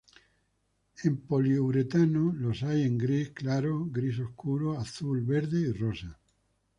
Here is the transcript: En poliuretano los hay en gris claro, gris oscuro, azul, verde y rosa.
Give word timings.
En 1.03 1.17
poliuretano 1.19 2.33
los 2.33 2.63
hay 2.63 2.81
en 2.81 2.97
gris 2.97 3.29
claro, 3.29 3.85
gris 3.91 4.17
oscuro, 4.17 4.75
azul, 4.75 5.21
verde 5.23 5.59
y 5.59 5.71
rosa. 5.73 6.19